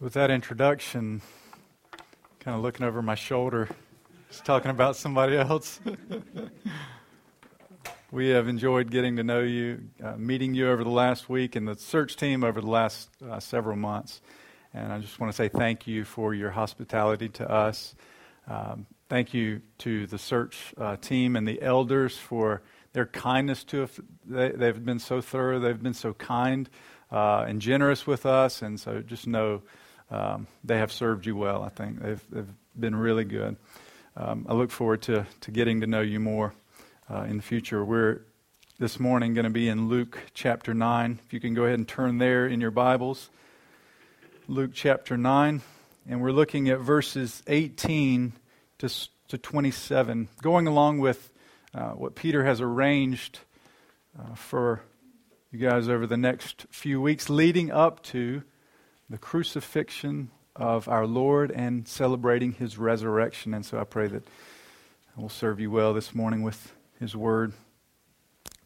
[0.00, 1.22] With that introduction,
[2.40, 3.68] kind of looking over my shoulder,
[4.28, 5.80] just talking about somebody else.
[8.10, 11.68] we have enjoyed getting to know you, uh, meeting you over the last week, and
[11.68, 14.20] the search team over the last uh, several months.
[14.74, 17.94] And I just want to say thank you for your hospitality to us.
[18.48, 22.62] Um, thank you to the search uh, team and the elders for
[22.92, 24.00] their kindness to us.
[24.26, 26.68] They, have been so thorough, they've been so kind
[27.12, 29.62] uh, and generous with us, and so just know
[30.10, 32.00] um, they have served you well, I think.
[32.00, 33.56] They've, they've been really good.
[34.16, 36.54] Um, I look forward to, to getting to know you more
[37.10, 37.84] uh, in the future.
[37.84, 38.22] We're
[38.78, 41.20] this morning going to be in Luke chapter 9.
[41.24, 43.30] If you can go ahead and turn there in your Bibles.
[44.48, 45.62] Luke chapter 9.
[46.08, 48.32] And we're looking at verses 18
[48.78, 48.90] to,
[49.28, 51.30] to 27, going along with
[51.74, 53.38] uh, what Peter has arranged
[54.18, 54.82] uh, for
[55.52, 58.42] you guys over the next few weeks leading up to
[59.10, 63.52] the crucifixion of our Lord and celebrating his resurrection.
[63.52, 64.26] And so I pray that
[65.14, 67.52] I will serve you well this morning with his word.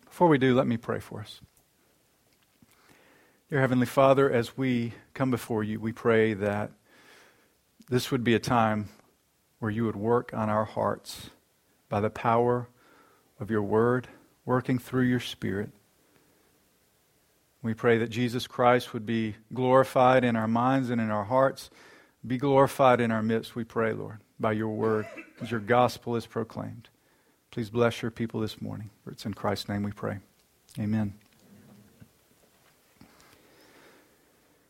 [0.05, 1.41] Before we do, let me pray for us.
[3.51, 6.71] Dear Heavenly Father, as we come before you, we pray that
[7.89, 8.91] this would be a time
[9.59, 11.31] where you would work on our hearts
[11.89, 12.69] by the power
[13.41, 14.07] of your word,
[14.45, 15.71] working through your spirit.
[17.67, 21.69] We pray that Jesus Christ would be glorified in our minds and in our hearts,
[22.25, 25.05] be glorified in our midst, we pray, Lord, by your word,
[25.41, 26.89] as your gospel is proclaimed.
[27.51, 28.91] Please bless your people this morning.
[29.03, 30.19] For it's in Christ's name we pray.
[30.79, 31.15] Amen.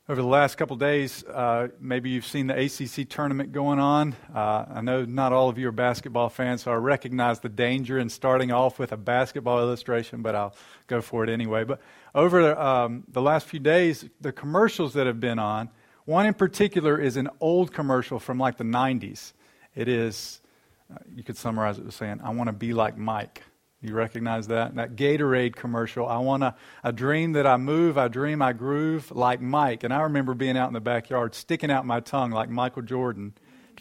[0.09, 4.15] Over the last couple days, uh, maybe you've seen the ACC tournament going on.
[4.33, 7.99] Uh, I know not all of you are basketball fans, so I recognize the danger
[7.99, 10.55] in starting off with a basketball illustration, but I'll
[10.87, 11.65] go for it anyway.
[11.65, 11.81] But
[12.15, 15.71] over um, the last few days, the commercials that have been on,
[16.05, 19.33] one in particular is an old commercial from like the 90s.
[19.75, 20.41] It is,
[20.89, 23.43] uh, you could summarize it with saying, I want to be like Mike.
[23.87, 24.75] You recognize that?
[24.75, 26.09] That Gatorade commercial.
[26.09, 29.85] I want to, I dream that I move, I dream I groove like Mike.
[29.85, 33.35] And I remember being out in the backyard, sticking out my tongue like Michael Jordan,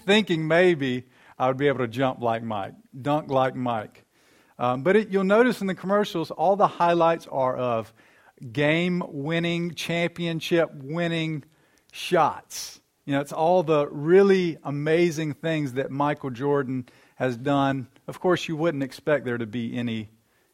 [0.05, 1.05] thinking maybe
[1.39, 4.05] I would be able to jump like Mike, dunk like Mike.
[4.59, 7.91] Um, but it, you'll notice in the commercials, all the highlights are of
[8.51, 11.43] game winning, championship winning
[11.91, 12.79] shots.
[13.05, 17.87] You know, it's all the really amazing things that Michael Jordan has done.
[18.07, 20.09] Of course, you wouldn't expect there to be any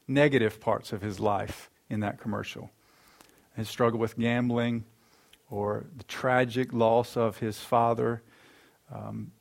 [0.07, 2.71] negative parts of his life in that commercial.
[3.55, 4.85] His struggle with gambling
[5.49, 8.23] or the tragic loss of his father.
[8.93, 9.31] Um,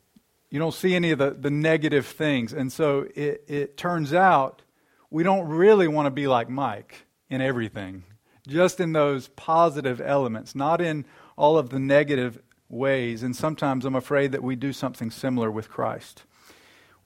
[0.50, 2.52] you don't see any of the, the negative things.
[2.52, 4.62] And so it, it turns out
[5.10, 8.02] we don't really want to be like Mike in everything,
[8.48, 11.04] just in those positive elements, not in
[11.36, 13.22] all of the negative ways.
[13.22, 16.24] And sometimes I'm afraid that we do something similar with Christ.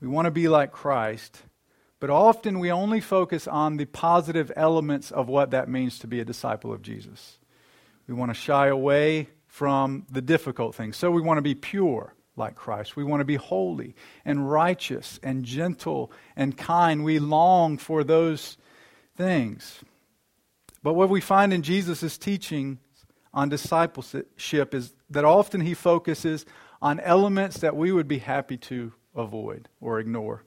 [0.00, 1.42] We want to be like Christ,
[2.00, 6.20] but often we only focus on the positive elements of what that means to be
[6.20, 7.38] a disciple of Jesus.
[8.06, 10.96] We want to shy away from the difficult things.
[10.96, 12.96] So we want to be pure like Christ.
[12.96, 13.94] We want to be holy
[14.24, 17.04] and righteous and gentle and kind.
[17.04, 18.56] We long for those
[19.16, 19.80] things.
[20.82, 22.78] But what we find in Jesus' teaching
[23.32, 26.44] on discipleship is that often he focuses
[26.82, 30.42] on elements that we would be happy to avoid or ignore.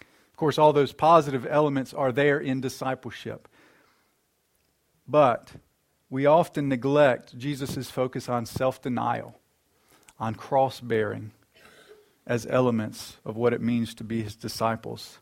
[0.00, 3.48] Of course, all those positive elements are there in discipleship.
[5.06, 5.52] But
[6.10, 9.38] we often neglect Jesus' focus on self denial,
[10.18, 11.32] on cross bearing,
[12.26, 15.18] as elements of what it means to be his disciples.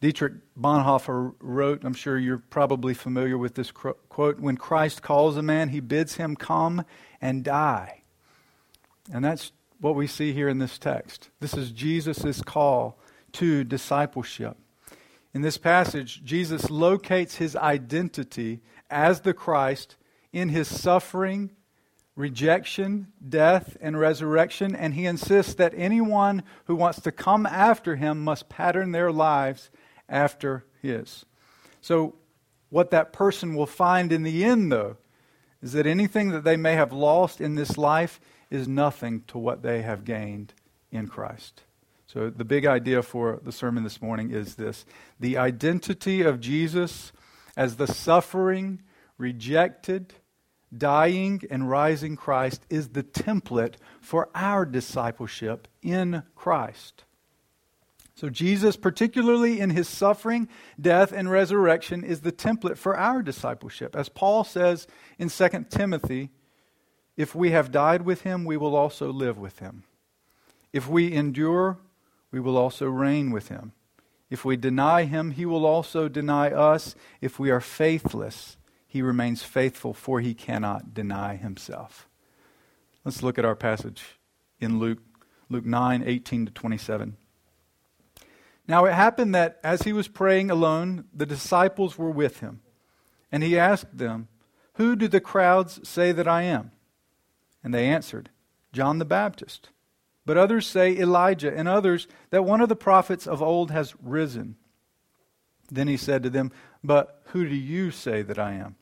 [0.00, 5.42] Dietrich Bonhoeffer wrote, I'm sure you're probably familiar with this quote When Christ calls a
[5.42, 6.84] man, he bids him come
[7.20, 8.02] and die.
[9.12, 11.30] And that's what we see here in this text.
[11.40, 12.98] This is Jesus' call
[13.32, 14.56] to discipleship.
[15.34, 19.96] In this passage, Jesus locates his identity as the Christ
[20.32, 21.50] in his suffering,
[22.14, 28.24] rejection, death, and resurrection, and he insists that anyone who wants to come after him
[28.24, 29.70] must pattern their lives
[30.08, 31.26] after his.
[31.80, 32.14] So,
[32.70, 34.96] what that person will find in the end, though,
[35.62, 38.20] is that anything that they may have lost in this life
[38.50, 40.52] is nothing to what they have gained
[40.90, 41.62] in Christ.
[42.06, 44.84] So, the big idea for the sermon this morning is this
[45.18, 47.12] the identity of Jesus
[47.56, 48.82] as the suffering,
[49.18, 50.14] rejected,
[50.76, 57.04] dying, and rising Christ is the template for our discipleship in Christ.
[58.14, 60.48] So, Jesus, particularly in his suffering,
[60.80, 63.94] death, and resurrection, is the template for our discipleship.
[63.94, 64.86] As Paul says
[65.18, 66.30] in 2 Timothy
[67.16, 69.84] If we have died with him, we will also live with him.
[70.72, 71.78] If we endure,
[72.30, 73.72] we will also reign with him.
[74.28, 76.94] If we deny him, he will also deny us.
[77.20, 82.08] If we are faithless, he remains faithful, for he cannot deny himself.
[83.04, 84.18] Let's look at our passage
[84.60, 84.98] in Luke,
[85.48, 87.16] Luke 9, 18 to 27.
[88.68, 92.60] Now it happened that as he was praying alone, the disciples were with him.
[93.30, 94.28] And he asked them,
[94.74, 96.72] Who do the crowds say that I am?
[97.66, 98.30] And they answered,
[98.72, 99.70] John the Baptist.
[100.24, 104.54] But others say Elijah, and others that one of the prophets of old has risen.
[105.68, 106.52] Then he said to them,
[106.84, 108.76] But who do you say that I am?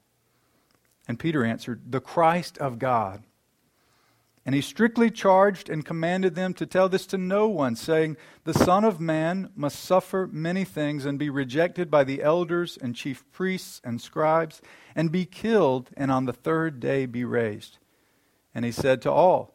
[1.09, 3.23] And Peter answered, The Christ of God.
[4.45, 8.53] And he strictly charged and commanded them to tell this to no one, saying, The
[8.53, 13.25] Son of Man must suffer many things and be rejected by the elders and chief
[13.33, 14.61] priests and scribes,
[14.95, 17.79] and be killed, and on the third day be raised.
[18.55, 19.55] And he said to all,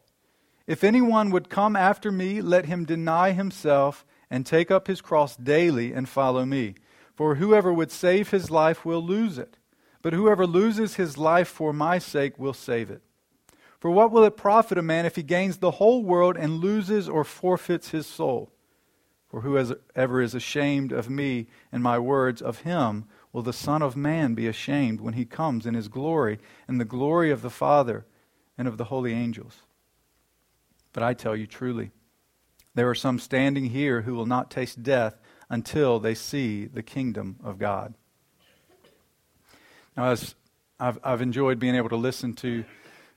[0.66, 5.36] If anyone would come after me, let him deny himself and take up his cross
[5.36, 6.74] daily and follow me.
[7.16, 9.58] For whoever would save his life will lose it,
[10.02, 13.02] but whoever loses his life for my sake will save it.
[13.78, 17.08] For what will it profit a man if he gains the whole world and loses
[17.08, 18.52] or forfeits his soul?
[19.28, 23.96] For whoever is ashamed of me and my words, of him will the Son of
[23.96, 28.04] Man be ashamed when he comes in his glory and the glory of the Father
[28.60, 29.56] and of the holy angels.
[30.92, 31.92] But I tell you truly,
[32.74, 35.18] there are some standing here who will not taste death
[35.48, 37.94] until they see the kingdom of God.
[39.96, 40.34] Now, as
[40.78, 42.64] I've, I've enjoyed being able to listen to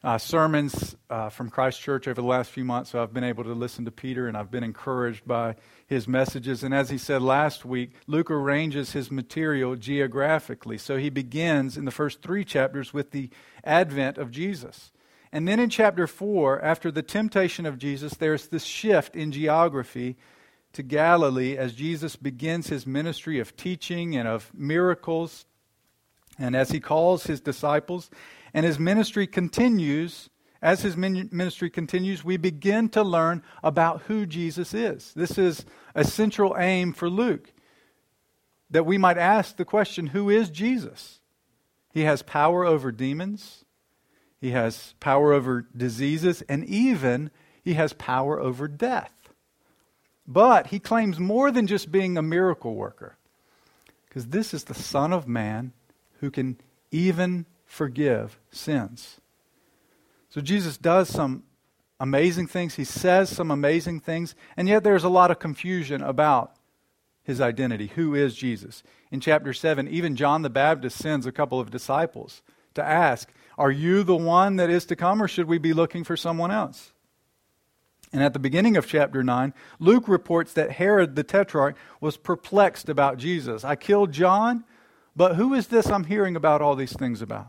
[0.01, 2.91] uh, sermons uh, from Christ Church over the last few months.
[2.91, 5.57] So I've been able to listen to Peter and I've been encouraged by
[5.87, 6.63] his messages.
[6.63, 10.77] And as he said last week, Luke arranges his material geographically.
[10.77, 13.29] So he begins in the first three chapters with the
[13.65, 14.93] advent of Jesus.
[15.33, 20.15] And then in chapter 4, after the temptation of Jesus, there's this shift in geography
[20.73, 25.47] to Galilee as Jesus begins his ministry of teaching and of miracles.
[26.37, 28.11] And as he calls his disciples,
[28.53, 30.29] and his ministry continues,
[30.61, 35.13] as his ministry continues, we begin to learn about who Jesus is.
[35.15, 35.65] This is
[35.95, 37.51] a central aim for Luke
[38.69, 41.21] that we might ask the question who is Jesus?
[41.91, 43.62] He has power over demons,
[44.43, 47.31] he has power over diseases, and even
[47.63, 49.13] he has power over death.
[50.27, 53.15] But he claims more than just being a miracle worker,
[54.05, 55.71] because this is the Son of Man
[56.19, 56.59] who can
[56.91, 59.21] even forgive sins.
[60.29, 61.43] So Jesus does some
[61.97, 62.75] amazing things.
[62.75, 66.51] He says some amazing things, and yet there's a lot of confusion about
[67.23, 67.87] his identity.
[67.95, 68.83] Who is Jesus?
[69.09, 72.41] In chapter 7, even John the Baptist sends a couple of disciples
[72.73, 76.03] to ask, Are you the one that is to come, or should we be looking
[76.03, 76.91] for someone else?
[78.11, 82.87] And at the beginning of chapter 9, Luke reports that Herod the Tetrarch was perplexed
[82.87, 83.63] about Jesus.
[83.63, 84.63] I killed John,
[85.15, 87.47] but who is this I'm hearing about all these things about?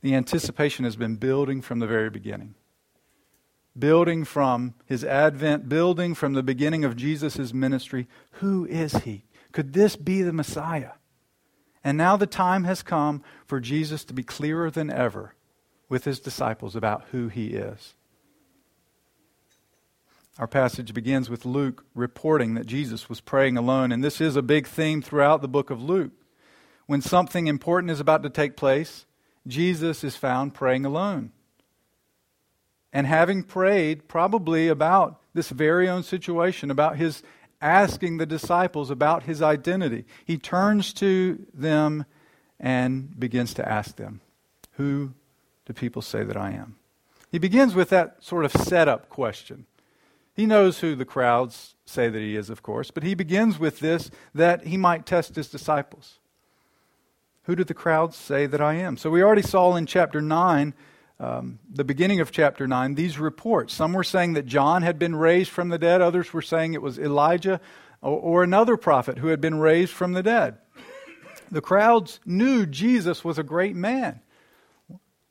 [0.00, 2.56] The anticipation has been building from the very beginning.
[3.78, 8.08] Building from his advent, building from the beginning of Jesus' ministry.
[8.32, 9.24] Who is he?
[9.52, 10.92] Could this be the Messiah?
[11.84, 15.34] And now the time has come for Jesus to be clearer than ever
[15.88, 17.94] with his disciples about who he is.
[20.38, 24.42] Our passage begins with Luke reporting that Jesus was praying alone, and this is a
[24.42, 26.12] big theme throughout the book of Luke.
[26.86, 29.04] When something important is about to take place,
[29.46, 31.32] Jesus is found praying alone.
[32.92, 37.22] And having prayed probably about this very own situation, about his
[37.62, 42.04] asking the disciples about his identity, he turns to them
[42.58, 44.20] and begins to ask them,
[44.72, 45.14] Who
[45.64, 46.76] do people say that I am?
[47.30, 49.66] He begins with that sort of setup question.
[50.34, 53.80] He knows who the crowds say that he is, of course, but he begins with
[53.80, 56.18] this that he might test his disciples.
[57.44, 58.96] Who do the crowds say that I am?
[58.96, 60.74] So we already saw in chapter 9,
[61.22, 63.72] um, the beginning of chapter 9, these reports.
[63.72, 66.82] Some were saying that John had been raised from the dead, others were saying it
[66.82, 67.60] was Elijah
[68.00, 70.58] or, or another prophet who had been raised from the dead.
[71.50, 74.20] The crowds knew Jesus was a great man,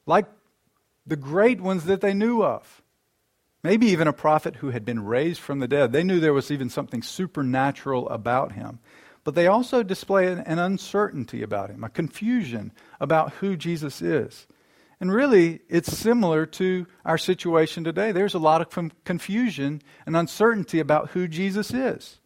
[0.06, 0.28] like
[1.06, 2.82] the great ones that they knew of.
[3.64, 5.92] Maybe even a prophet who had been raised from the dead.
[5.92, 8.80] They knew there was even something supernatural about him
[9.24, 14.48] but they also display an, an uncertainty about him, a confusion about who Jesus is.
[15.01, 18.12] And really, it's similar to our situation today.
[18.12, 22.20] There's a lot of confusion and uncertainty about who Jesus is.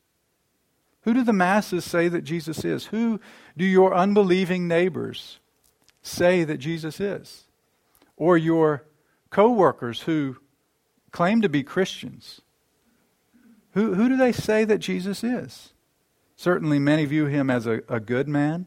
[1.04, 2.88] Who do the masses say that Jesus is?
[2.88, 3.22] Who
[3.56, 5.40] do your unbelieving neighbors
[6.02, 7.46] say that Jesus is?
[8.18, 8.84] Or your
[9.30, 10.36] co workers who
[11.12, 12.42] claim to be Christians,
[13.72, 15.72] who, who do they say that Jesus is?
[16.36, 18.66] Certainly, many view him as a, a good man,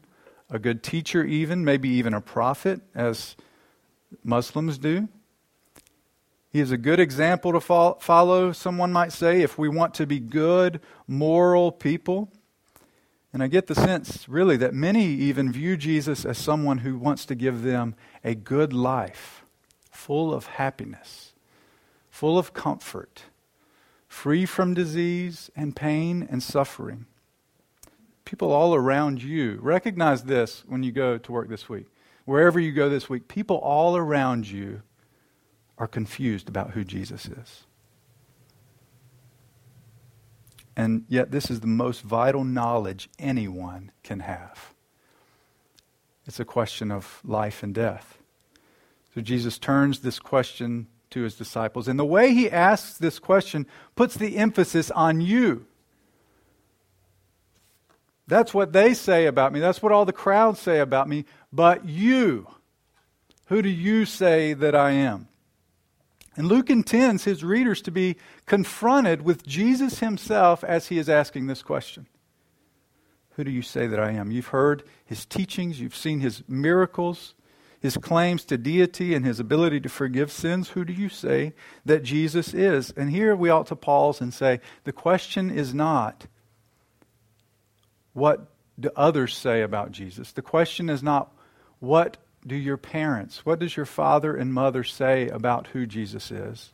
[0.49, 3.35] a good teacher, even, maybe even a prophet, as
[4.23, 5.07] Muslims do.
[6.51, 10.19] He is a good example to follow, someone might say, if we want to be
[10.19, 12.31] good, moral people.
[13.31, 17.25] And I get the sense, really, that many even view Jesus as someone who wants
[17.25, 19.43] to give them a good life,
[19.91, 21.33] full of happiness,
[22.09, 23.25] full of comfort,
[24.07, 27.05] free from disease and pain and suffering.
[28.25, 31.85] People all around you, recognize this when you go to work this week.
[32.29, 34.83] Wherever you go this week, people all around you
[35.79, 37.63] are confused about who Jesus is.
[40.77, 44.75] And yet, this is the most vital knowledge anyone can have.
[46.27, 48.19] It's a question of life and death.
[49.15, 51.87] So, Jesus turns this question to his disciples.
[51.87, 55.65] And the way he asks this question puts the emphasis on you.
[58.29, 59.59] That's what they say about me.
[59.59, 61.25] That's what all the crowds say about me.
[61.51, 62.47] But you,
[63.45, 65.27] who do you say that I am?
[66.35, 71.47] And Luke intends his readers to be confronted with Jesus himself as he is asking
[71.47, 72.05] this question
[73.31, 74.29] Who do you say that I am?
[74.29, 77.33] You've heard his teachings, you've seen his miracles,
[77.79, 80.69] his claims to deity, and his ability to forgive sins.
[80.69, 82.91] Who do you say that Jesus is?
[82.91, 86.27] And here we ought to pause and say the question is not
[88.19, 88.45] what
[88.79, 90.31] do others say about Jesus?
[90.31, 91.31] The question is not
[91.79, 96.71] what do your parents, what does your father and mother say about who Jesus is?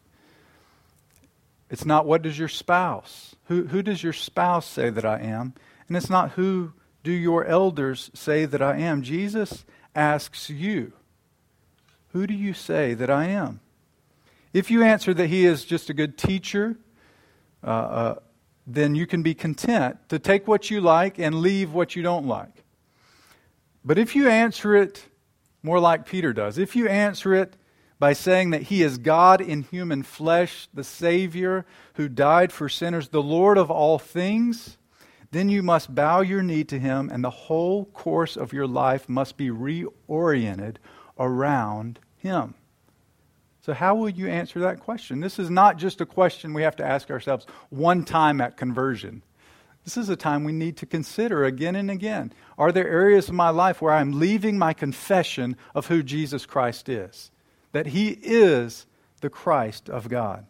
[1.69, 5.53] It's not what does your spouse, who, who does your spouse say that I am?
[5.87, 6.73] And it's not who
[7.03, 9.01] do your elders say that I am.
[9.01, 10.93] Jesus asks you,
[12.09, 13.59] Who do you say that I am?
[14.53, 16.77] If you answer that he is just a good teacher,
[17.63, 18.15] uh, uh,
[18.67, 22.25] then you can be content to take what you like and leave what you don't
[22.25, 22.63] like.
[23.83, 25.05] But if you answer it
[25.65, 26.57] more like Peter does.
[26.57, 27.57] If you answer it
[27.97, 33.09] by saying that he is God in human flesh, the Savior who died for sinners,
[33.09, 34.77] the Lord of all things,
[35.31, 39.09] then you must bow your knee to him, and the whole course of your life
[39.09, 40.75] must be reoriented
[41.17, 42.53] around him.
[43.65, 45.21] So, how will you answer that question?
[45.21, 49.23] This is not just a question we have to ask ourselves one time at conversion.
[49.83, 52.31] This is a time we need to consider again and again.
[52.59, 56.89] Are there areas of my life where I'm leaving my confession of who Jesus Christ
[56.89, 57.31] is?
[57.71, 58.85] That he is
[59.21, 60.45] the Christ of God.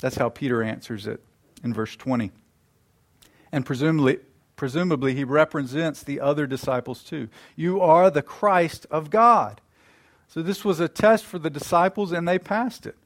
[0.00, 1.22] That's how Peter answers it
[1.64, 2.32] in verse 20.
[3.50, 4.18] And presumably,
[4.56, 7.30] presumably he represents the other disciples too.
[7.56, 9.62] You are the Christ of God.
[10.28, 12.96] So this was a test for the disciples, and they passed it.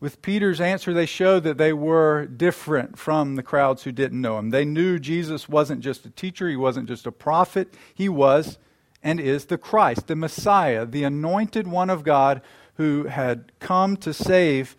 [0.00, 4.38] With Peter's answer, they showed that they were different from the crowds who didn't know
[4.38, 4.50] him.
[4.50, 8.58] They knew Jesus wasn't just a teacher, he wasn't just a prophet, he was
[9.02, 12.42] and is the Christ, the Messiah, the anointed one of God
[12.74, 14.76] who had come to save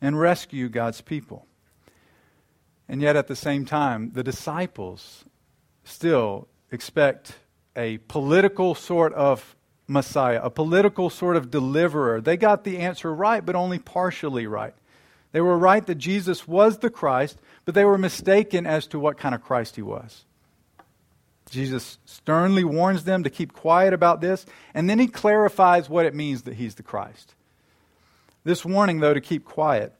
[0.00, 1.46] and rescue God's people.
[2.88, 5.24] And yet, at the same time, the disciples
[5.84, 7.36] still expect
[7.74, 9.56] a political sort of
[9.92, 12.20] Messiah, a political sort of deliverer.
[12.20, 14.74] They got the answer right, but only partially right.
[15.32, 19.18] They were right that Jesus was the Christ, but they were mistaken as to what
[19.18, 20.24] kind of Christ he was.
[21.50, 26.14] Jesus sternly warns them to keep quiet about this, and then he clarifies what it
[26.14, 27.34] means that he's the Christ.
[28.44, 29.92] This warning, though, to keep quiet,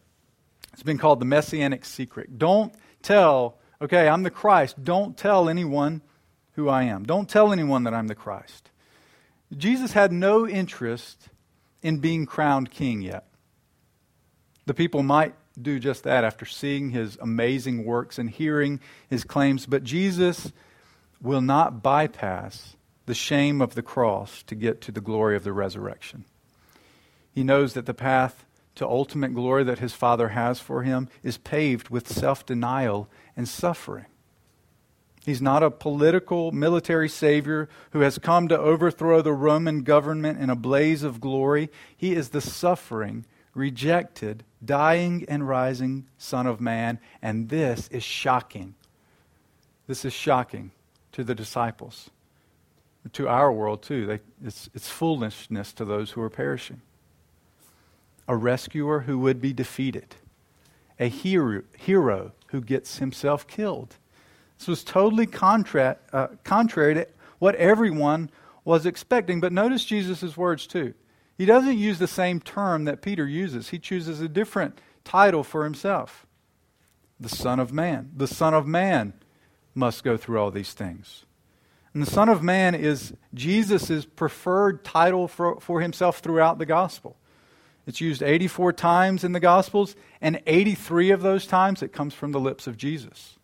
[0.72, 2.38] it's been called the messianic secret.
[2.38, 4.82] Don't tell, okay, I'm the Christ.
[4.82, 6.00] Don't tell anyone
[6.54, 7.04] who I am.
[7.04, 8.70] Don't tell anyone that I'm the Christ.
[9.56, 11.28] Jesus had no interest
[11.82, 13.26] in being crowned king yet.
[14.66, 19.66] The people might do just that after seeing his amazing works and hearing his claims,
[19.66, 20.52] but Jesus
[21.20, 25.52] will not bypass the shame of the cross to get to the glory of the
[25.52, 26.24] resurrection.
[27.32, 28.44] He knows that the path
[28.76, 33.48] to ultimate glory that his Father has for him is paved with self denial and
[33.48, 34.06] suffering.
[35.24, 40.50] He's not a political military savior who has come to overthrow the Roman government in
[40.50, 41.70] a blaze of glory.
[41.96, 43.24] He is the suffering,
[43.54, 46.98] rejected, dying, and rising Son of Man.
[47.20, 48.74] And this is shocking.
[49.86, 50.72] This is shocking
[51.12, 52.10] to the disciples,
[53.12, 54.06] to our world too.
[54.06, 56.80] They, it's, it's foolishness to those who are perishing.
[58.26, 60.16] A rescuer who would be defeated,
[60.98, 63.96] a hero, hero who gets himself killed
[64.62, 67.08] this was totally contra- uh, contrary to
[67.40, 68.30] what everyone
[68.64, 69.40] was expecting.
[69.40, 70.94] But notice Jesus' words too.
[71.36, 75.64] He doesn't use the same term that Peter uses, he chooses a different title for
[75.64, 76.26] himself
[77.18, 78.12] the Son of Man.
[78.16, 79.14] The Son of Man
[79.74, 81.24] must go through all these things.
[81.92, 87.16] And the Son of Man is Jesus' preferred title for, for himself throughout the gospel.
[87.84, 92.30] It's used 84 times in the Gospels, and 83 of those times it comes from
[92.30, 93.38] the lips of Jesus.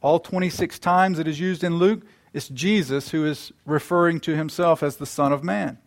[0.00, 2.02] All 26 times it is used in Luke,
[2.32, 5.78] it's Jesus who is referring to himself as the Son of Man.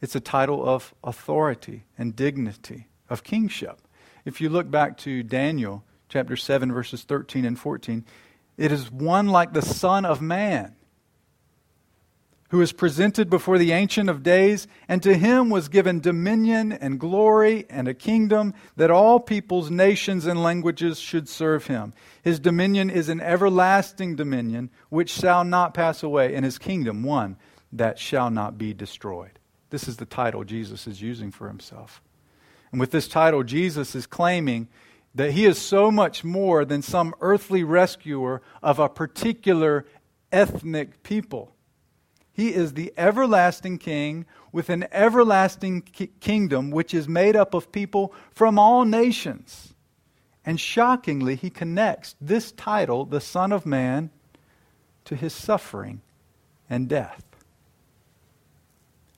[0.00, 3.80] It's a title of authority and dignity, of kingship.
[4.24, 8.04] If you look back to Daniel chapter 7, verses 13 and 14,
[8.56, 10.74] it is one like the Son of Man
[12.50, 16.98] who is presented before the Ancient of Days, and to him was given dominion and
[16.98, 21.92] glory and a kingdom that all peoples, nations, and languages should serve him.
[22.22, 27.36] His dominion is an everlasting dominion which shall not pass away, and his kingdom one
[27.72, 29.38] that shall not be destroyed.
[29.70, 32.02] This is the title Jesus is using for himself.
[32.72, 34.66] And with this title, Jesus is claiming
[35.14, 39.86] that he is so much more than some earthly rescuer of a particular
[40.32, 41.54] ethnic people.
[42.40, 47.70] He is the everlasting king with an everlasting ki- kingdom which is made up of
[47.70, 49.74] people from all nations.
[50.46, 54.08] And shockingly, he connects this title, the Son of Man,
[55.04, 56.00] to his suffering
[56.70, 57.22] and death.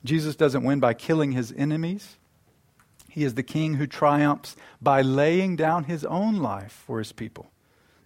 [0.02, 2.16] Jesus doesn't win by killing his enemies.
[3.08, 7.52] He is the king who triumphs by laying down his own life for his people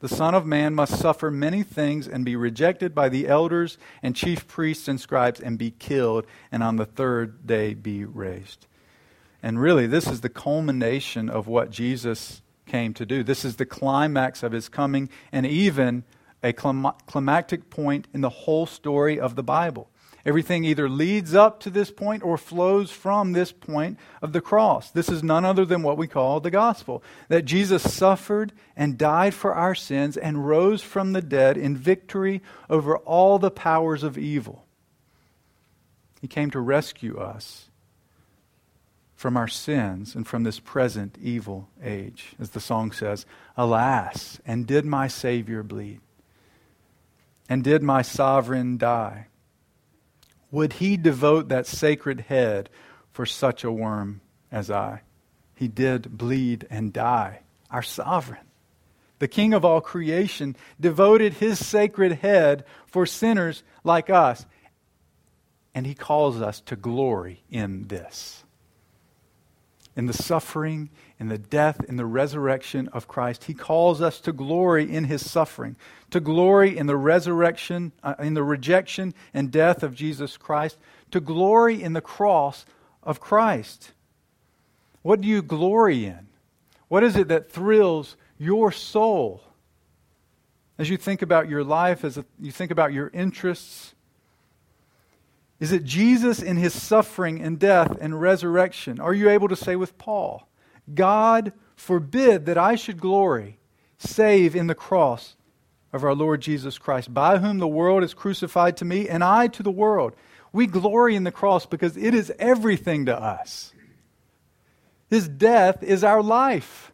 [0.01, 4.15] the Son of Man must suffer many things and be rejected by the elders and
[4.15, 8.67] chief priests and scribes and be killed, and on the third day be raised.
[9.43, 13.23] And really, this is the culmination of what Jesus came to do.
[13.23, 16.05] This is the climax of his coming, and even
[16.43, 19.89] a climactic point in the whole story of the Bible.
[20.27, 24.91] Everything either leads up to this point or flows from this point of the cross.
[24.91, 29.35] This is none other than what we call the gospel that Jesus suffered and died
[29.35, 34.19] for our sins and rose from the dead in victory over all the powers of
[34.19, 34.67] evil.
[36.21, 37.67] He came to rescue us
[39.15, 42.35] from our sins and from this present evil age.
[42.41, 46.01] As the song says, Alas, and did my Savior bleed?
[47.49, 49.29] And did my sovereign die?
[50.51, 52.71] Would he devote that sacred head
[53.13, 55.03] for such a worm as I?
[55.55, 58.41] He did bleed and die, our sovereign.
[59.19, 64.47] The King of all creation devoted his sacred head for sinners like us.
[65.75, 68.46] And he calls us to glory in this
[69.97, 73.45] in the suffering, in the death, in the resurrection of Christ.
[73.45, 75.77] He calls us to glory in his suffering,
[76.11, 80.77] to glory in the resurrection, uh, in the rejection and death of Jesus Christ,
[81.11, 82.67] to glory in the cross
[83.03, 83.93] of Christ.
[85.03, 86.29] What do you glory in?
[86.89, 89.43] What is it that thrills your soul?
[90.79, 93.95] As you think about your life, as you think about your interests,
[95.59, 99.01] is it Jesus in his suffering and death and resurrection?
[99.01, 100.49] Are you able to say with Paul,
[100.95, 103.59] God forbid that I should glory
[103.99, 105.37] save in the cross
[105.93, 109.47] of our Lord Jesus Christ, by whom the world is crucified to me and I
[109.49, 110.15] to the world?
[110.53, 113.73] We glory in the cross because it is everything to us.
[115.09, 116.93] His death is our life.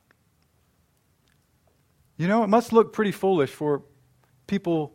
[2.17, 3.83] You know, it must look pretty foolish for
[4.47, 4.95] people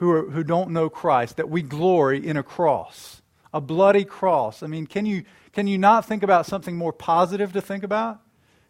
[0.00, 3.20] who, are, who don't know Christ that we glory in a cross,
[3.52, 4.62] a bloody cross.
[4.62, 8.18] I mean, can you, can you not think about something more positive to think about?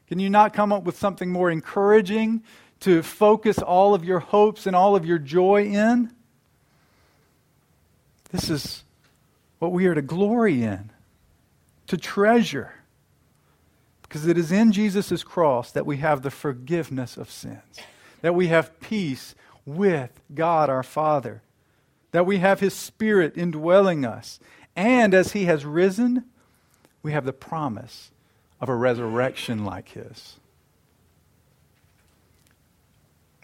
[0.09, 2.43] Can you not come up with something more encouraging
[2.81, 6.11] to focus all of your hopes and all of your joy in?
[8.33, 8.83] This is
[9.61, 10.91] what we are to glory in,
[11.87, 12.75] to treasure.
[14.03, 17.79] Because it is in Jesus' cross that we have the forgiveness of sins,
[18.21, 19.37] that we have peace
[19.77, 21.43] with God our Father,
[22.13, 24.41] that we have His Spirit indwelling us.
[24.77, 26.25] And as He has risen,
[27.03, 28.11] we have the promise
[28.61, 30.37] of a resurrection like His.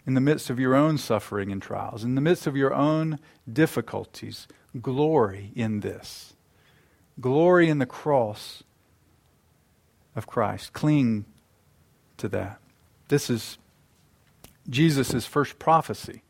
[0.05, 3.19] In the midst of your own suffering and trials, in the midst of your own
[3.51, 4.47] difficulties,
[4.81, 6.33] glory in this.
[7.19, 8.63] Glory in the cross
[10.15, 10.71] of Christ.
[10.73, 11.25] Cling
[12.17, 12.59] to that.
[13.09, 13.57] This is
[14.69, 16.23] Jesus' first prophecy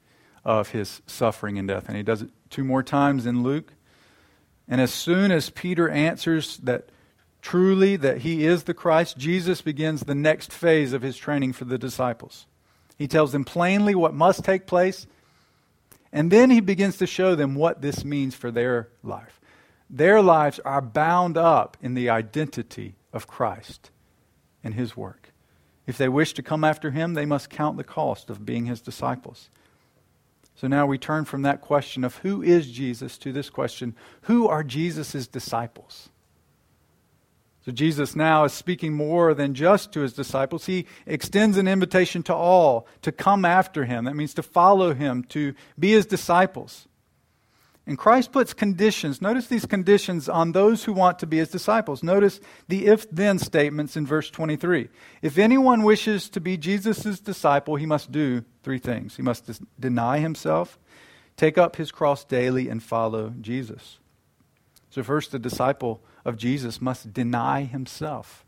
[0.45, 1.87] of his suffering and death.
[1.87, 3.73] And he does it two more times in Luke.
[4.67, 6.89] And as soon as Peter answers that
[7.41, 11.65] truly that he is the Christ, Jesus begins the next phase of his training for
[11.65, 12.45] the disciples.
[12.97, 15.07] He tells them plainly what must take place,
[16.11, 19.39] and then he begins to show them what this means for their life.
[19.89, 23.91] their lives are bound up in the identity of Christ
[24.63, 25.26] and his work.
[25.87, 28.81] If they wish to come after him, they must count the cost of being his
[28.81, 29.49] disciples.
[30.55, 34.47] So now we turn from that question of who is Jesus to this question who
[34.47, 36.09] are Jesus' disciples?
[37.63, 40.65] So Jesus now is speaking more than just to his disciples.
[40.65, 44.05] He extends an invitation to all to come after him.
[44.05, 46.87] That means to follow him, to be his disciples.
[47.87, 52.03] And Christ puts conditions, notice these conditions on those who want to be his disciples.
[52.03, 54.89] Notice the if then statements in verse 23.
[55.21, 59.15] If anyone wishes to be Jesus' disciple, he must do three things.
[59.15, 60.77] He must des- deny himself,
[61.37, 63.99] take up his cross daily, and follow Jesus.
[64.89, 68.45] So, first, the disciple of Jesus must deny himself.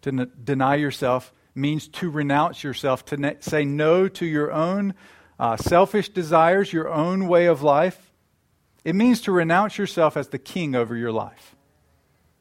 [0.00, 4.94] To n- deny yourself means to renounce yourself, to ne- say no to your own
[5.38, 8.12] uh, selfish desires, your own way of life
[8.84, 11.56] it means to renounce yourself as the king over your life.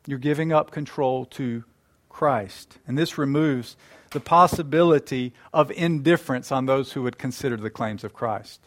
[0.06, 1.64] You're giving up control to
[2.10, 2.78] Christ.
[2.86, 3.78] And this removes
[4.12, 8.62] the possibility of indifference on those who would consider the claims of Christ.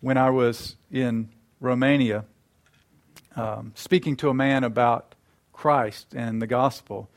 [0.00, 1.28] When I was in
[1.60, 2.24] Romania,
[3.36, 5.14] um, speaking to a man about
[5.52, 7.08] Christ and the gospel,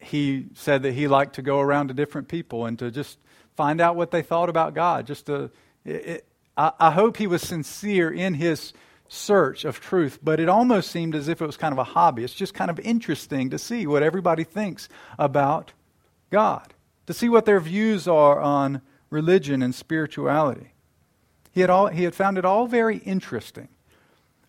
[0.00, 3.18] he said that he liked to go around to different people and to just
[3.56, 5.50] find out what they thought about God, just to.
[5.84, 6.27] It,
[6.58, 8.72] I, I hope he was sincere in his
[9.08, 12.24] search of truth, but it almost seemed as if it was kind of a hobby.
[12.24, 15.72] It's just kind of interesting to see what everybody thinks about
[16.30, 16.74] God,
[17.06, 20.72] to see what their views are on religion and spirituality.
[21.52, 23.68] He had, all, he had found it all very interesting.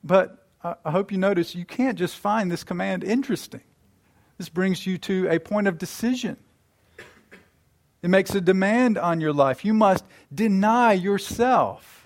[0.04, 3.62] But I, I hope you notice you can't just find this command interesting.
[4.38, 6.38] This brings you to a point of decision.
[8.02, 9.64] It makes a demand on your life.
[9.64, 11.99] You must deny yourself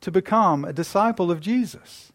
[0.00, 2.12] to become a disciple of Jesus.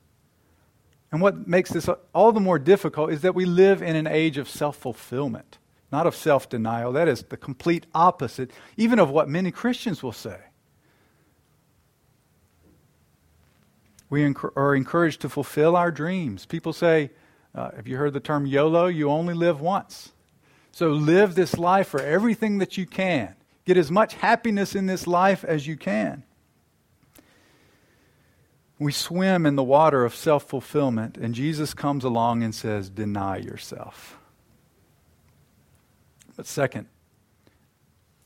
[1.12, 4.38] And what makes this all the more difficult is that we live in an age
[4.38, 5.60] of self fulfillment,
[5.92, 6.92] not of self denial.
[6.92, 10.40] That is the complete opposite, even of what many Christians will say.
[14.10, 16.46] We are encouraged to fulfill our dreams.
[16.46, 17.10] People say,
[17.56, 18.88] uh, have you heard the term YOLO?
[18.88, 20.12] You only live once.
[20.72, 23.36] So live this life for everything that you can.
[23.66, 26.24] Get as much happiness in this life as you can.
[28.84, 33.38] We swim in the water of self fulfillment, and Jesus comes along and says, Deny
[33.38, 34.18] yourself.
[36.36, 36.88] But second,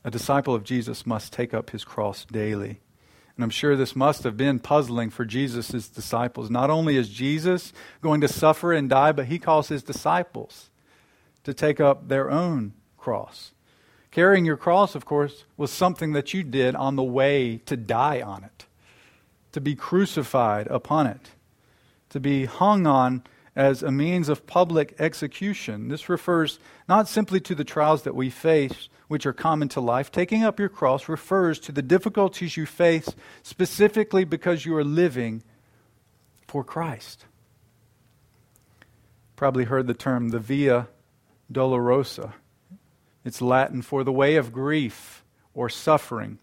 [0.02, 2.80] a disciple of Jesus must take up his cross daily.
[3.36, 6.50] And I'm sure this must have been puzzling for Jesus' disciples.
[6.50, 10.70] Not only is Jesus going to suffer and die, but he calls his disciples
[11.44, 13.52] to take up their own cross.
[14.10, 18.20] Carrying your cross, of course, was something that you did on the way to die
[18.20, 18.64] on it
[19.52, 21.30] to be crucified upon it,
[22.10, 23.22] to be hung on
[23.56, 25.88] as a means of public execution.
[25.88, 30.12] This refers not simply to the trials that we face, which are common to life.
[30.12, 33.08] Taking up your cross refers to the difficulties you face
[33.42, 35.42] specifically because you are living
[36.46, 37.24] for Christ.
[39.34, 40.88] Probably heard the term the Via
[41.52, 42.34] Dolorosa.
[43.24, 46.38] It's Latin for the way of grief or suffering.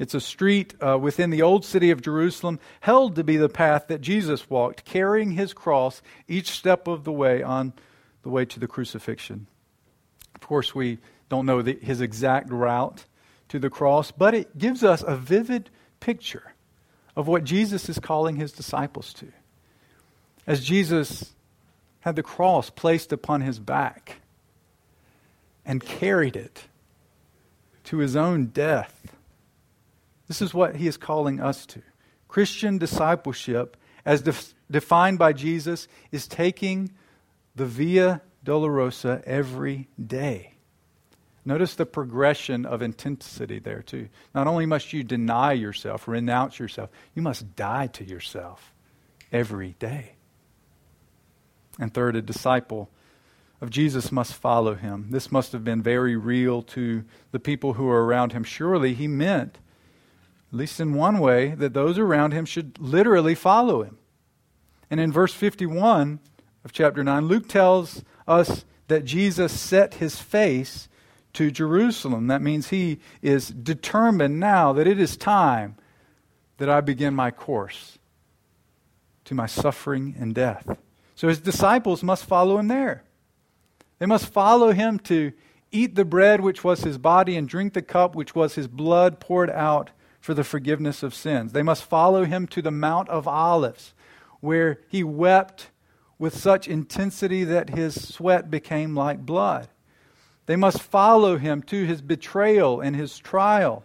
[0.00, 3.88] It's a street uh, within the old city of Jerusalem, held to be the path
[3.88, 7.74] that Jesus walked, carrying his cross each step of the way on
[8.22, 9.46] the way to the crucifixion.
[10.34, 13.04] Of course, we don't know the, his exact route
[13.50, 15.68] to the cross, but it gives us a vivid
[16.00, 16.54] picture
[17.14, 19.26] of what Jesus is calling his disciples to.
[20.46, 21.34] As Jesus
[22.00, 24.22] had the cross placed upon his back
[25.66, 26.64] and carried it
[27.84, 29.14] to his own death
[30.30, 31.82] this is what he is calling us to.
[32.28, 36.92] Christian discipleship, as def- defined by Jesus, is taking
[37.56, 40.54] the Via Dolorosa every day.
[41.44, 44.08] Notice the progression of intensity there, too.
[44.32, 48.72] Not only must you deny yourself, renounce yourself, you must die to yourself
[49.32, 50.12] every day.
[51.76, 52.88] And third, a disciple
[53.60, 55.08] of Jesus must follow him.
[55.10, 58.44] This must have been very real to the people who were around him.
[58.44, 59.58] Surely he meant
[60.52, 63.98] at least in one way, that those around him should literally follow him.
[64.90, 66.18] And in verse 51
[66.64, 70.88] of chapter 9, Luke tells us that Jesus set his face
[71.34, 72.26] to Jerusalem.
[72.26, 75.76] That means he is determined now that it is time
[76.58, 77.98] that I begin my course
[79.24, 80.76] to my suffering and death.
[81.14, 83.04] So his disciples must follow him there.
[84.00, 85.32] They must follow him to
[85.70, 89.20] eat the bread which was his body and drink the cup which was his blood
[89.20, 91.52] poured out for the forgiveness of sins.
[91.52, 93.94] They must follow him to the Mount of Olives,
[94.40, 95.70] where he wept
[96.18, 99.68] with such intensity that his sweat became like blood.
[100.46, 103.84] They must follow him to his betrayal and his trial,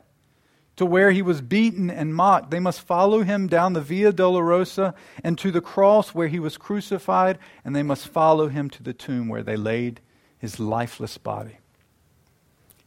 [0.75, 2.51] to where he was beaten and mocked.
[2.51, 4.93] They must follow him down the Via Dolorosa
[5.23, 8.93] and to the cross where he was crucified, and they must follow him to the
[8.93, 10.01] tomb where they laid
[10.37, 11.59] his lifeless body.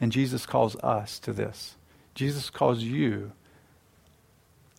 [0.00, 1.76] And Jesus calls us to this.
[2.14, 3.32] Jesus calls you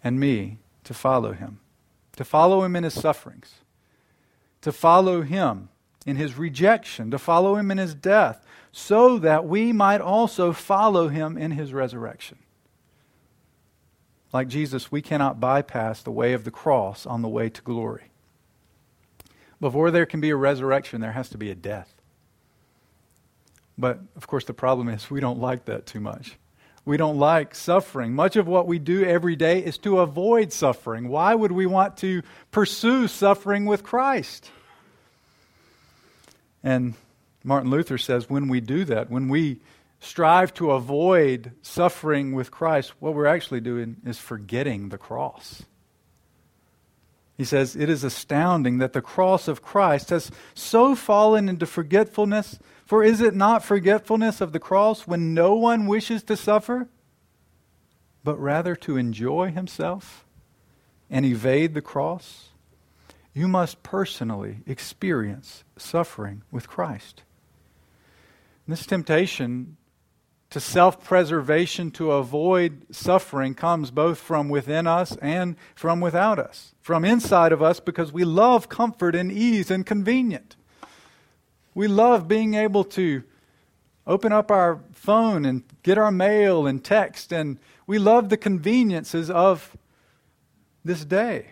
[0.04, 1.60] and me to follow him,
[2.16, 3.60] to follow him in his sufferings
[4.62, 5.70] to follow him
[6.06, 11.08] in his rejection, to follow him in his death, so that we might also follow
[11.08, 12.38] him in his resurrection.
[14.32, 18.12] Like Jesus, we cannot bypass the way of the cross on the way to glory.
[19.60, 21.94] Before there can be a resurrection, there has to be a death.
[23.78, 26.38] But of course, the problem is we don't like that too much.
[26.90, 28.16] We don't like suffering.
[28.16, 31.08] Much of what we do every day is to avoid suffering.
[31.08, 34.50] Why would we want to pursue suffering with Christ?
[36.64, 36.96] And
[37.44, 39.60] Martin Luther says when we do that, when we
[40.00, 45.62] strive to avoid suffering with Christ, what we're actually doing is forgetting the cross.
[47.38, 52.58] He says, It is astounding that the cross of Christ has so fallen into forgetfulness
[52.90, 56.90] for is it not forgetfulness of the cross when no one wishes to suffer,
[58.24, 60.26] but rather to enjoy himself
[61.08, 62.50] and evade the cross?
[63.32, 67.22] You must personally experience suffering with Christ.
[68.68, 69.78] This temptation
[70.50, 76.74] to self preservation to avoid suffering comes both from within us and from without us.
[76.82, 80.56] From inside of us because we love comfort and ease and convenient.
[81.74, 83.24] We love being able to
[84.08, 89.30] open up our phone and get our mail and text, and we love the conveniences
[89.30, 89.78] of
[90.84, 91.52] this day.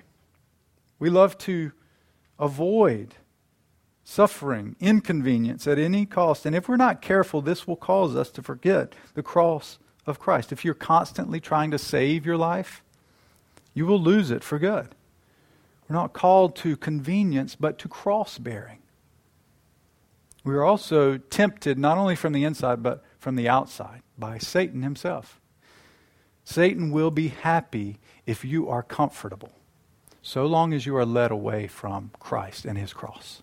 [0.99, 1.71] We love to
[2.39, 3.15] avoid
[4.03, 6.45] suffering, inconvenience at any cost.
[6.45, 9.77] And if we're not careful, this will cause us to forget the cross
[10.07, 10.51] of Christ.
[10.51, 12.81] If you're constantly trying to save your life,
[13.73, 14.95] you will lose it for good.
[15.87, 18.79] We're not called to convenience, but to cross bearing
[20.47, 24.81] we are also tempted not only from the inside, but from the outside by Satan
[24.81, 25.39] himself.
[26.45, 29.51] Satan will be happy if you are comfortable,
[30.21, 33.41] so long as you are led away from Christ and his cross.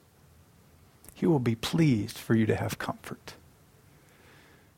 [1.12, 3.35] He will be pleased for you to have comfort.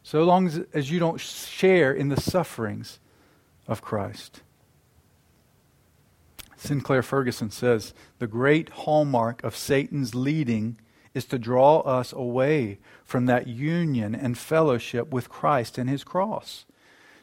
[0.02, 2.98] So long as, as you don't share in the sufferings
[3.68, 4.40] of Christ.
[6.56, 10.78] Sinclair Ferguson says the great hallmark of Satan's leading
[11.16, 16.66] is to draw us away from that union and fellowship with Christ and his cross.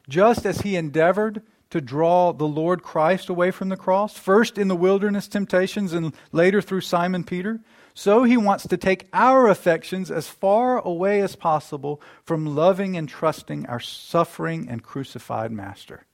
[0.09, 4.67] Just as he endeavored to draw the Lord Christ away from the cross, first in
[4.67, 7.59] the wilderness temptations and later through Simon Peter,
[7.93, 13.07] so he wants to take our affections as far away as possible from loving and
[13.07, 16.07] trusting our suffering and crucified Master.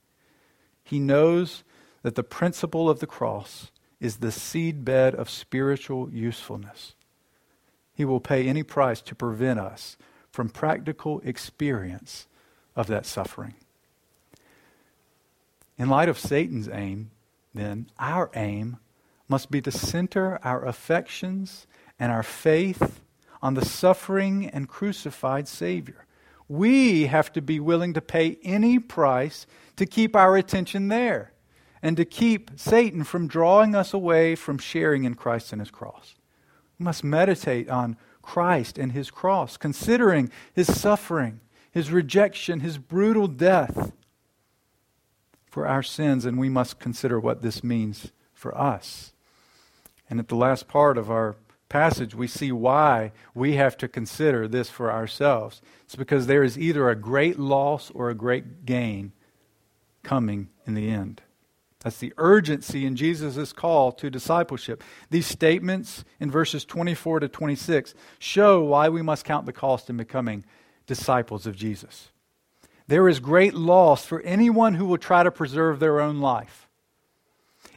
[0.84, 1.64] He knows
[2.02, 6.94] that the principle of the cross is the seedbed of spiritual usefulness.
[8.00, 9.98] He will pay any price to prevent us
[10.32, 12.28] from practical experience
[12.74, 13.56] of that suffering.
[15.76, 17.10] In light of Satan's aim,
[17.52, 18.78] then, our aim
[19.28, 21.66] must be to center our affections
[21.98, 23.02] and our faith
[23.42, 26.06] on the suffering and crucified Savior.
[26.48, 31.34] We have to be willing to pay any price to keep our attention there
[31.82, 36.14] and to keep Satan from drawing us away from sharing in Christ and his cross.
[36.80, 41.40] We must meditate on Christ and his cross, considering his suffering,
[41.70, 43.92] his rejection, his brutal death
[45.44, 49.12] for our sins, and we must consider what this means for us.
[50.08, 51.36] And at the last part of our
[51.68, 55.60] passage, we see why we have to consider this for ourselves.
[55.84, 59.12] It's because there is either a great loss or a great gain
[60.02, 61.20] coming in the end.
[61.82, 64.84] That's the urgency in Jesus' call to discipleship.
[65.08, 69.96] These statements in verses 24 to 26 show why we must count the cost in
[69.96, 70.44] becoming
[70.86, 72.10] disciples of Jesus.
[72.86, 76.68] There is great loss for anyone who will try to preserve their own life.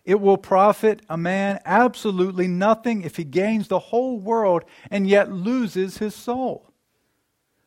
[0.03, 5.31] It will profit a man absolutely nothing if he gains the whole world and yet
[5.31, 6.69] loses his soul.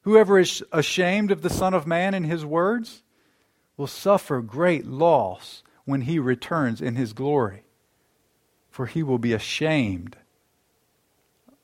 [0.03, 3.03] Whoever is ashamed of the Son of Man and his words
[3.77, 7.62] will suffer great loss when he returns in his glory.
[8.68, 10.18] For he will be ashamed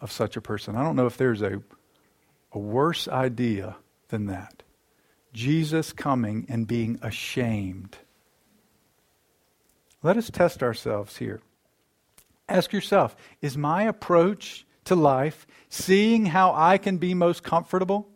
[0.00, 0.74] of such a person.
[0.74, 1.62] I don't know if there's a,
[2.52, 3.76] a worse idea
[4.08, 4.62] than that.
[5.34, 7.98] Jesus coming and being ashamed.
[10.02, 11.40] Let us test ourselves here.
[12.48, 18.08] Ask yourself is my approach to life seeing how I can be most comfortable?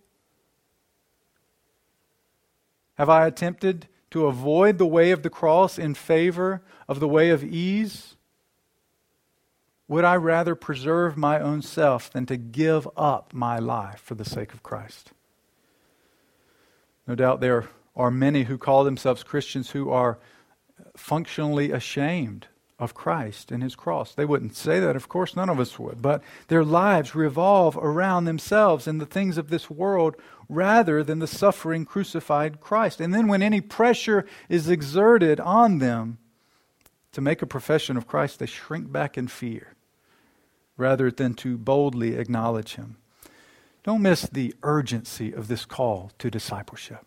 [2.95, 7.29] Have I attempted to avoid the way of the cross in favor of the way
[7.29, 8.17] of ease?
[9.89, 14.25] Would I rather preserve my own self than to give up my life for the
[14.25, 15.11] sake of Christ?
[17.07, 20.19] No doubt there are many who call themselves Christians who are
[20.97, 22.47] functionally ashamed
[22.79, 24.15] of Christ and his cross.
[24.15, 28.25] They wouldn't say that, of course, none of us would, but their lives revolve around
[28.25, 30.17] themselves and the things of this world
[30.49, 33.01] rather than the suffering crucified Christ.
[33.01, 36.19] And then when any pressure is exerted on them
[37.13, 39.75] to make a profession of Christ, they shrink back in fear
[40.77, 42.97] rather than to boldly acknowledge him.
[43.83, 47.07] Don't miss the urgency of this call to discipleship.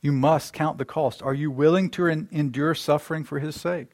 [0.00, 1.22] You must count the cost.
[1.22, 3.88] Are you willing to endure suffering for his sake?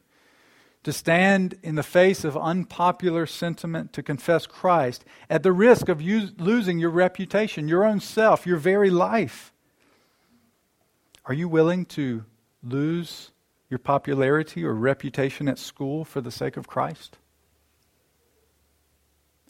[0.85, 6.01] To stand in the face of unpopular sentiment to confess Christ at the risk of
[6.01, 9.53] losing your reputation, your own self, your very life?
[11.27, 12.25] Are you willing to
[12.63, 13.33] lose
[13.69, 17.19] your popularity or reputation at school for the sake of Christ?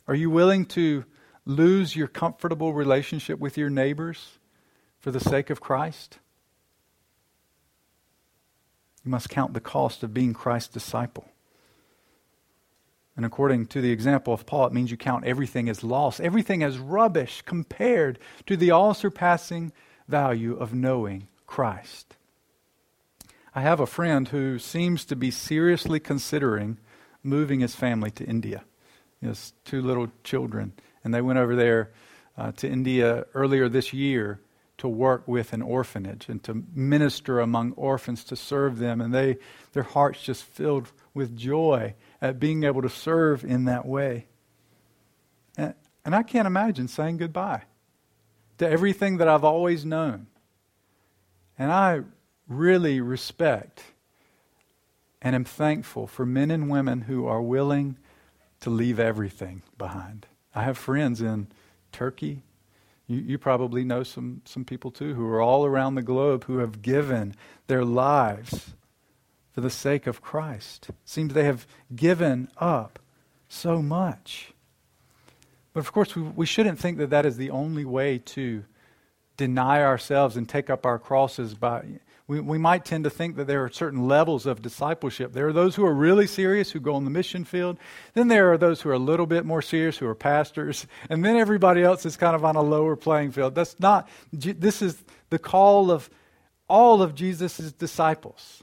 [0.08, 1.04] Are you willing to
[1.44, 4.38] lose your comfortable relationship with your neighbors
[4.98, 6.18] for the sake of Christ?
[9.08, 11.30] You must count the cost of being Christ's disciple.
[13.16, 16.62] And according to the example of Paul, it means you count everything as loss, everything
[16.62, 19.72] as rubbish compared to the all surpassing
[20.08, 22.16] value of knowing Christ.
[23.54, 26.76] I have a friend who seems to be seriously considering
[27.22, 28.62] moving his family to India.
[29.22, 31.92] He has two little children, and they went over there
[32.36, 34.42] uh, to India earlier this year
[34.78, 39.00] to work with an orphanage and to minister among orphans to serve them.
[39.00, 39.38] And they
[39.72, 44.26] their hearts just filled with joy at being able to serve in that way.
[45.56, 47.62] And, and i can't imagine saying goodbye
[48.58, 50.28] to everything that i've always known.
[51.58, 52.02] And i
[52.48, 53.82] really respect
[55.20, 57.96] and am thankful for men and women who are willing
[58.60, 60.26] to leave everything behind.
[60.54, 61.48] I have friends in
[61.92, 62.42] turkey
[63.08, 66.58] you, you probably know some, some people too who are all around the globe who
[66.58, 67.34] have given
[67.66, 68.74] their lives
[69.52, 70.90] for the sake of Christ.
[71.04, 71.66] Seems they have
[71.96, 73.00] given up
[73.48, 74.52] so much.
[75.72, 78.64] But of course, we, we shouldn't think that that is the only way to
[79.36, 83.46] deny ourselves and take up our crosses by we, we might tend to think that
[83.46, 85.32] there are certain levels of discipleship.
[85.32, 87.78] There are those who are really serious who go on the mission field.
[88.12, 90.86] Then there are those who are a little bit more serious who are pastors.
[91.10, 93.54] And then everybody else is kind of on a lower playing field.
[93.54, 96.10] That's not, this is the call of
[96.68, 98.62] all of Jesus' disciples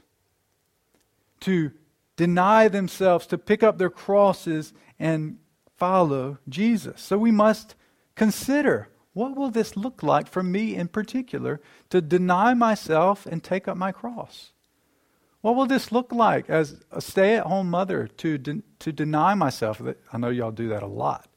[1.40, 1.72] to
[2.16, 5.38] deny themselves, to pick up their crosses and
[5.76, 7.00] follow Jesus.
[7.00, 7.74] So we must
[8.14, 13.66] consider what will this look like for me in particular to deny myself and take
[13.66, 14.50] up my cross?
[15.40, 19.32] What will this look like as a stay at home mother to, de- to deny
[19.32, 19.80] myself?
[20.12, 21.28] I know y'all do that a lot.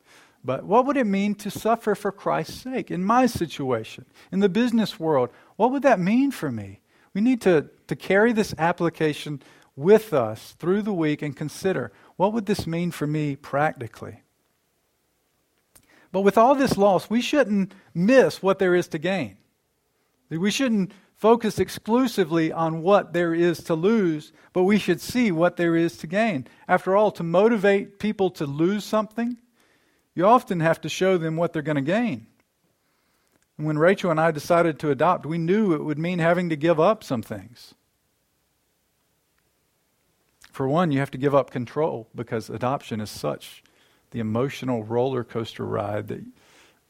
[0.44, 4.50] But what would it mean to suffer for Christ's sake in my situation, in the
[4.50, 5.30] business world?
[5.56, 6.82] What would that mean for me?
[7.14, 9.42] We need to, to carry this application
[9.78, 14.24] with us through the week and consider what would this mean for me practically?
[16.12, 19.38] But with all this loss, we shouldn't miss what there is to gain.
[20.30, 25.58] We shouldn't focus exclusively on what there is to lose, but we should see what
[25.58, 26.48] there is to gain.
[26.68, 29.38] After all, to motivate people to lose something,
[30.16, 32.28] you often have to show them what they're going to gain.
[33.58, 36.56] And when Rachel and I decided to adopt, we knew it would mean having to
[36.56, 37.74] give up some things.
[40.52, 43.64] For one, you have to give up control because adoption is such
[44.12, 46.24] the emotional roller coaster ride that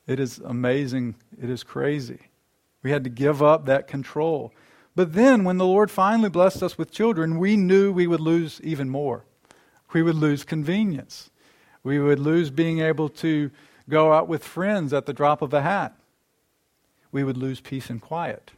[0.07, 2.19] it is amazing, it is crazy.
[2.81, 4.53] We had to give up that control.
[4.95, 8.59] But then, when the Lord finally blessed us with children, we knew we would lose
[8.63, 9.25] even more.
[9.93, 11.29] We would lose convenience.
[11.83, 13.51] We would lose being able to
[13.87, 15.95] go out with friends at the drop of a hat.
[17.11, 18.51] We would lose peace and quiet.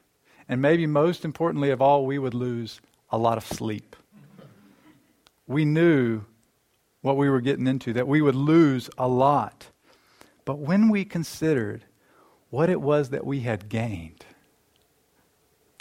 [0.47, 3.95] And maybe most importantly of all, we would lose a lot of sleep.
[5.47, 6.23] We knew
[7.01, 9.67] what we were getting into, that we would lose a lot.
[10.45, 11.83] But when we considered
[12.49, 14.25] what it was that we had gained,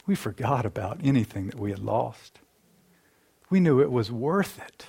[0.07, 2.41] we forgot about anything that we had lost.
[3.49, 4.87] We knew it was worth it.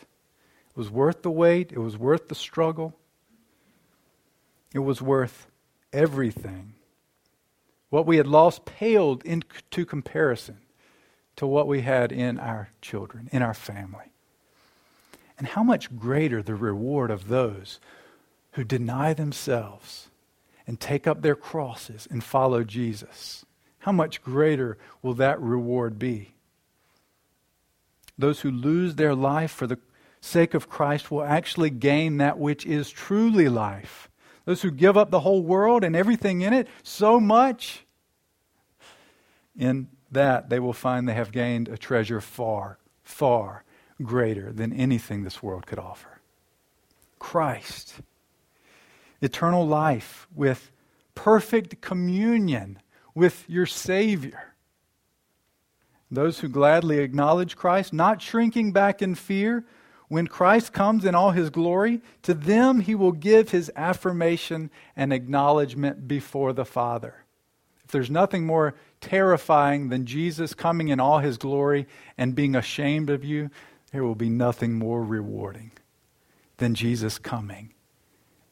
[0.70, 2.98] It was worth the wait, it was worth the struggle,
[4.74, 5.48] it was worth
[5.92, 6.76] everything.
[7.90, 10.60] What we had lost paled into comparison
[11.36, 14.11] to what we had in our children, in our family.
[15.42, 17.80] And how much greater the reward of those
[18.52, 20.10] who deny themselves
[20.68, 23.44] and take up their crosses and follow Jesus.
[23.80, 26.36] How much greater will that reward be?
[28.20, 29.80] Those who lose their life for the
[30.20, 34.12] sake of Christ will actually gain that which is truly life.
[34.46, 37.84] Those who give up the whole world and everything in it so much,
[39.58, 43.64] in that they will find they have gained a treasure far, far
[44.04, 46.20] greater than anything this world could offer.
[47.20, 47.96] Christ.
[49.22, 50.72] Eternal life with
[51.16, 52.80] perfect communion
[53.14, 54.56] with your Savior.
[56.10, 59.64] Those who gladly acknowledge Christ, not shrinking back in fear,
[60.10, 65.14] when Christ comes in all his glory, to them he will give his affirmation and
[65.14, 67.16] acknowledgement before the Father.
[67.86, 71.88] If there's nothing more terrifying than Jesus coming in all his glory
[72.18, 73.50] and being ashamed of you,
[73.92, 75.72] there will be nothing more rewarding
[76.58, 77.74] than Jesus coming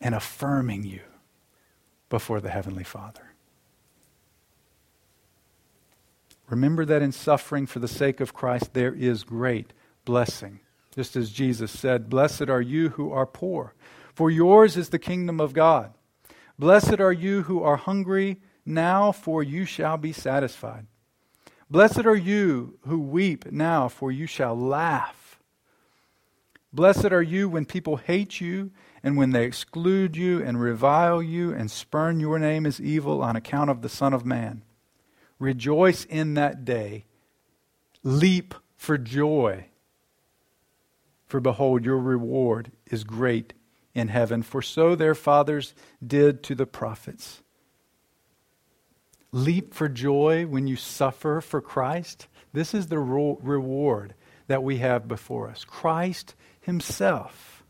[0.01, 1.01] and affirming you
[2.09, 3.33] before the Heavenly Father.
[6.49, 9.71] Remember that in suffering for the sake of Christ, there is great
[10.03, 10.61] blessing.
[10.95, 13.75] Just as Jesus said, Blessed are you who are poor,
[14.13, 15.93] for yours is the kingdom of God.
[16.57, 20.87] Blessed are you who are hungry now, for you shall be satisfied.
[21.69, 25.18] Blessed are you who weep now, for you shall laugh.
[26.71, 31.51] Blessed are you when people hate you and when they exclude you and revile you
[31.51, 34.63] and spurn your name as evil on account of the Son of Man.
[35.39, 37.05] Rejoice in that day.
[38.03, 39.65] Leap for joy.
[41.25, 43.53] For behold, your reward is great
[43.95, 45.73] in heaven, for so their fathers
[46.05, 47.41] did to the prophets.
[49.31, 52.27] Leap for joy when you suffer for Christ.
[52.53, 54.15] This is the reward
[54.49, 57.63] that we have before us Christ Himself.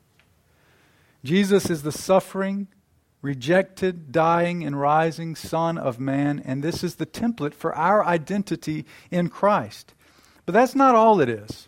[1.24, 2.70] Jesus is the suffering,
[3.22, 8.86] rejected, dying, and rising Son of Man, and this is the template for our identity
[9.12, 9.94] in Christ.
[10.46, 11.68] But that's not all it is.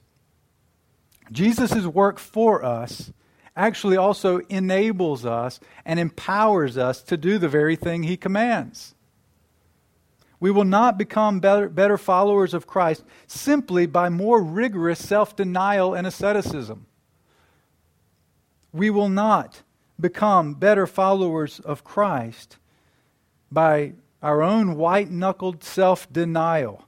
[1.30, 3.12] Jesus' work for us
[3.53, 8.95] actually also enables us and empowers us to do the very thing he commands.
[10.42, 15.94] We will not become better, better followers of Christ simply by more rigorous self denial
[15.94, 16.88] and asceticism.
[18.74, 19.62] We will not
[20.00, 22.58] become better followers of Christ
[23.52, 26.86] by our own white knuckled self denial.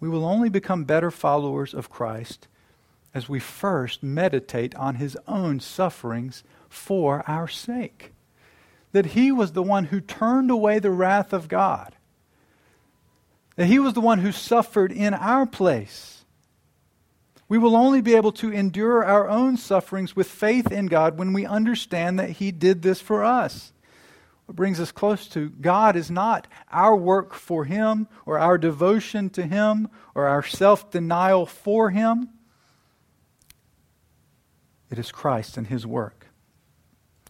[0.00, 2.48] We will only become better followers of Christ
[3.12, 8.13] as we first meditate on his own sufferings for our sake.
[8.94, 11.94] That he was the one who turned away the wrath of God,
[13.56, 16.14] that he was the one who suffered in our place
[17.48, 21.32] we will only be able to endure our own sufferings with faith in God when
[21.32, 23.72] we understand that He did this for us.
[24.46, 29.30] What brings us close to God is not our work for Him or our devotion
[29.30, 32.30] to Him or our self denial for Him.
[34.90, 36.26] It is Christ and His work.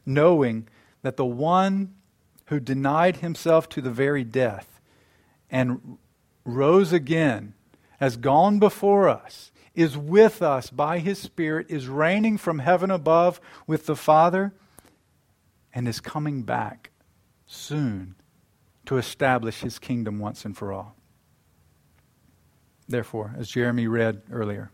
[0.07, 0.69] Knowing
[1.05, 1.95] that the one
[2.47, 4.81] who denied Himself to the very death
[5.51, 5.99] and
[6.47, 7.53] rose again
[8.01, 13.39] has gone before us is with us by his Spirit, is reigning from heaven above
[13.67, 14.55] with the Father,
[15.75, 16.91] and is coming back
[17.47, 18.15] soon
[18.87, 20.97] to establish his kingdom once and for all.
[22.89, 24.71] Therefore, as Jeremy read earlier,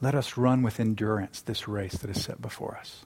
[0.00, 3.04] let us run with endurance this race that is set before us.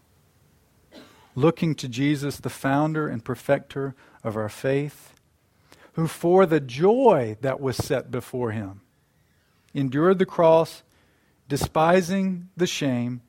[1.37, 5.13] Looking to Jesus, the founder and perfecter of our faith,
[5.93, 8.81] who for the joy that was set before him
[9.75, 10.83] endured the cross,
[11.49, 13.21] despising the shame,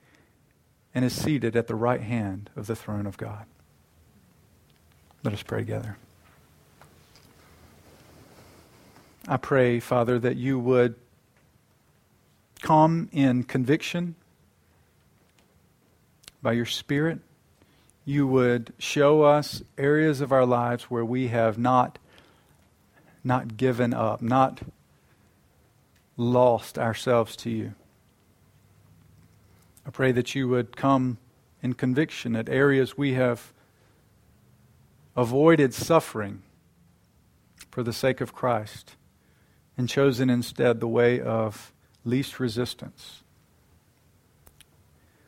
[0.96, 3.46] and is seated at the right hand of the throne of God.
[5.24, 5.98] Let us pray together.
[9.28, 10.96] I pray, Father, that you would
[12.62, 14.16] come in conviction
[16.42, 17.20] by your Spirit.
[18.08, 22.00] You would show us areas of our lives where we have not,
[23.22, 24.62] not given up, not
[26.16, 27.74] lost ourselves to you.
[29.86, 31.18] I pray that you would come
[31.62, 33.52] in conviction at areas we have
[35.18, 36.44] avoided suffering
[37.70, 38.96] for the sake of Christ
[39.78, 41.74] and chosen instead the way of
[42.06, 43.24] least resistance.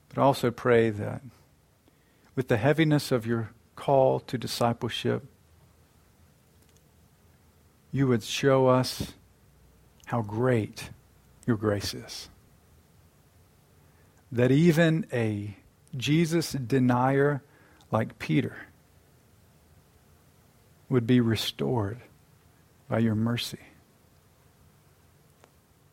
[0.08, 1.22] But also pray that
[2.36, 5.24] with the heaviness of your call to discipleship,
[7.92, 9.14] you would show us
[10.06, 10.90] how great
[11.46, 12.30] your grace is.
[14.32, 15.56] that even a
[15.96, 17.42] Jesus denier
[17.92, 18.56] like Peter
[20.88, 22.00] would be restored
[22.88, 23.60] by your mercy.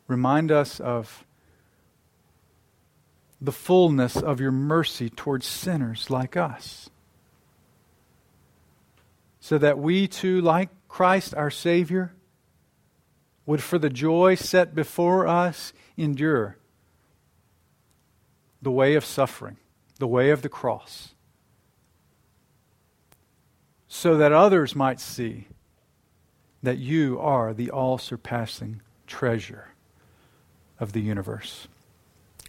[0.07, 1.25] Remind us of
[3.47, 6.91] the fullness of your mercy towards sinners like us,
[9.39, 12.13] so that we too, like Christ our Savior,
[13.47, 16.57] would for the joy set before us endure
[18.61, 19.57] the way of suffering,
[20.01, 21.15] the way of the cross,
[23.87, 25.47] so that others might see
[26.65, 29.69] that you are the all surpassing treasure
[30.81, 31.69] of the universe.